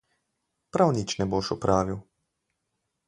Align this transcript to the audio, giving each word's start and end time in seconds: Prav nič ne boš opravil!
Prav 0.77 0.89
nič 0.97 1.15
ne 1.21 1.27
boš 1.35 1.51
opravil! 1.57 2.01